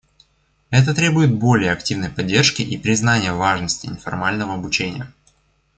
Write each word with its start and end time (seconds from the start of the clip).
Это 0.71 0.95
требует 0.95 1.37
более 1.37 1.71
активной 1.71 2.09
поддержки 2.09 2.63
и 2.63 2.75
признания 2.75 3.33
важности 3.33 3.85
неформального 3.85 4.55
обучения. 4.55 5.13